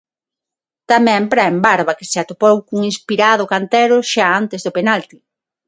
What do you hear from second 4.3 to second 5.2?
antes do penalti.